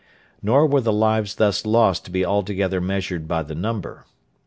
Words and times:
Nor 0.41 0.65
were 0.65 0.81
the 0.81 0.91
lives 0.91 1.35
thus 1.35 1.63
lost 1.63 2.05
to 2.05 2.09
be 2.11 2.25
altogether 2.25 2.81
measured 2.81 3.27
by 3.27 3.43
the 3.43 3.53
number. 3.53 4.07